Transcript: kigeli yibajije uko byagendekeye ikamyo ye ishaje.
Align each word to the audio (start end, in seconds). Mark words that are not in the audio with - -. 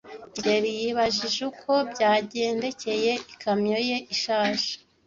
kigeli 0.33 0.69
yibajije 0.79 1.39
uko 1.51 1.71
byagendekeye 1.91 3.11
ikamyo 3.33 3.77
ye 3.89 3.97
ishaje. 4.13 4.71